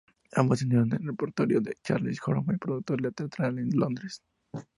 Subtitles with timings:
[0.31, 4.23] Ambos se unieron al repertorio de Charles Frohman, productor teatral, en Londres.